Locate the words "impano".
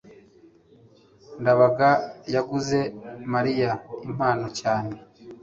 4.07-4.47